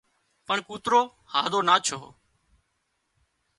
[0.47, 1.01] پڻ ڪوترو
[1.33, 1.99] هازو نا ڇو